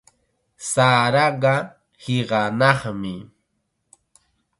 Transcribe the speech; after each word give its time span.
Saraqa 0.71 1.53
hiqanaqmi. 2.03 3.15